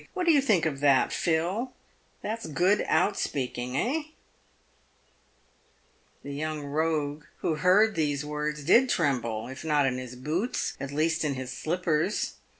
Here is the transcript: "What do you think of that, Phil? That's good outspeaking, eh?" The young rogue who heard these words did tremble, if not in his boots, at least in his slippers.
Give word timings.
"What 0.15 0.25
do 0.25 0.31
you 0.31 0.41
think 0.41 0.65
of 0.65 0.79
that, 0.79 1.13
Phil? 1.13 1.73
That's 2.23 2.47
good 2.47 2.79
outspeaking, 2.87 3.75
eh?" 3.77 4.03
The 6.23 6.33
young 6.33 6.63
rogue 6.63 7.25
who 7.41 7.53
heard 7.53 7.93
these 7.93 8.25
words 8.25 8.63
did 8.63 8.89
tremble, 8.89 9.47
if 9.47 9.63
not 9.63 9.85
in 9.85 9.99
his 9.99 10.15
boots, 10.15 10.75
at 10.79 10.89
least 10.91 11.23
in 11.23 11.35
his 11.35 11.51
slippers. 11.55 12.33